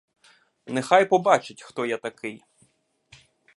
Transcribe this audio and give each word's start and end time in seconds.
Нехай 0.65 1.05
побачить, 1.05 1.61
хто 1.61 1.85
я 1.85 1.97
такий. 1.97 2.43